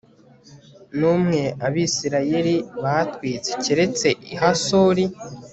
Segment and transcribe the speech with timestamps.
[0.97, 5.05] n umwe abisirayeli batwitse keretse i hasori